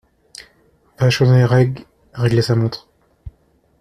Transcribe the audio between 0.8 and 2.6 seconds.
Vachonnet Rég… réglait sa